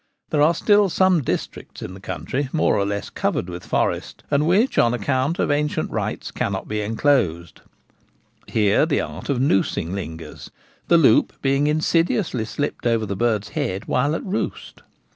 [0.31, 2.85] There are Song Bird Fowlers, 1 63 still some districts in the country more or
[2.87, 7.61] less covered with forest, and which on account of ancient rights cannot be enclosed.
[8.47, 10.49] Here the art of noosing lingers;
[10.87, 14.81] the loop being insidiously slipped over the bird's head while at roost.